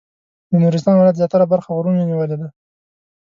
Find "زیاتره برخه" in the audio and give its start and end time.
1.21-1.69